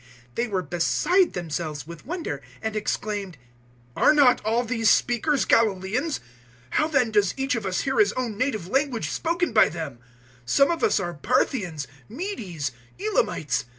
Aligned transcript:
002:007 0.01 0.07
They 0.35 0.47
were 0.47 0.61
beside 0.63 1.33
themselves 1.33 1.85
with 1.85 2.07
wonder, 2.07 2.41
and 2.59 2.75
exclaimed, 2.75 3.37
"Are 3.95 4.15
not 4.15 4.43
all 4.43 4.63
these 4.63 4.89
speakers 4.89 5.45
Galilaeans? 5.45 6.17
002:008 6.17 6.23
How 6.71 6.87
then 6.87 7.11
does 7.11 7.35
each 7.37 7.53
of 7.53 7.67
us 7.67 7.81
hear 7.81 7.99
his 7.99 8.11
own 8.13 8.35
native 8.35 8.67
language 8.67 9.11
spoken 9.11 9.53
by 9.53 9.69
them? 9.69 9.99
002:009 10.47 10.49
Some 10.49 10.71
of 10.71 10.83
us 10.83 10.99
are 10.99 11.13
Parthians, 11.13 11.85
Medes, 12.09 12.71
Elamites. 12.99 13.65